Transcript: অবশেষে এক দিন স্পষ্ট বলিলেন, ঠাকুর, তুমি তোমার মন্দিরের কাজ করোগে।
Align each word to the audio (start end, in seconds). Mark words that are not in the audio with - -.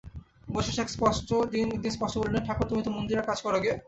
অবশেষে 0.47 0.81
এক 0.81 0.89
দিন 1.51 1.67
স্পষ্ট 1.91 2.15
বলিলেন, 2.17 2.43
ঠাকুর, 2.45 2.69
তুমি 2.69 2.81
তোমার 2.81 2.97
মন্দিরের 2.99 3.27
কাজ 3.27 3.37
করোগে। 3.41 3.71